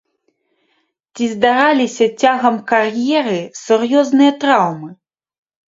[1.15, 4.91] Ці здараліся цягам кар'еры сур'ёзныя траўмы?